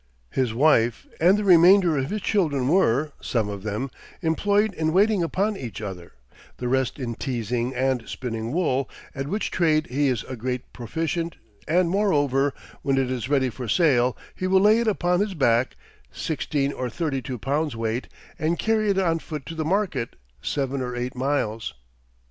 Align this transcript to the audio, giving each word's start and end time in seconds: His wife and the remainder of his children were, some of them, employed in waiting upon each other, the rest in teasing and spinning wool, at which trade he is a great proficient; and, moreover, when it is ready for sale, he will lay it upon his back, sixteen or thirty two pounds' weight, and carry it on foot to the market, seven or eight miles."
His 0.31 0.51
wife 0.51 1.05
and 1.19 1.37
the 1.37 1.43
remainder 1.43 1.95
of 1.95 2.09
his 2.09 2.23
children 2.23 2.67
were, 2.69 3.11
some 3.21 3.49
of 3.49 3.61
them, 3.61 3.91
employed 4.23 4.73
in 4.73 4.93
waiting 4.93 5.21
upon 5.21 5.55
each 5.55 5.79
other, 5.79 6.13
the 6.57 6.67
rest 6.67 6.97
in 6.97 7.13
teasing 7.13 7.75
and 7.75 8.09
spinning 8.09 8.51
wool, 8.51 8.89
at 9.13 9.27
which 9.27 9.51
trade 9.51 9.85
he 9.91 10.07
is 10.07 10.23
a 10.23 10.35
great 10.35 10.73
proficient; 10.73 11.35
and, 11.67 11.91
moreover, 11.91 12.51
when 12.81 12.97
it 12.97 13.11
is 13.11 13.29
ready 13.29 13.51
for 13.51 13.67
sale, 13.67 14.17
he 14.33 14.47
will 14.47 14.61
lay 14.61 14.79
it 14.79 14.87
upon 14.87 15.19
his 15.19 15.35
back, 15.35 15.75
sixteen 16.11 16.73
or 16.73 16.89
thirty 16.89 17.21
two 17.21 17.37
pounds' 17.37 17.75
weight, 17.75 18.07
and 18.39 18.57
carry 18.57 18.89
it 18.89 18.97
on 18.97 19.19
foot 19.19 19.45
to 19.45 19.53
the 19.53 19.63
market, 19.63 20.15
seven 20.41 20.81
or 20.81 20.95
eight 20.95 21.13
miles." 21.13 21.75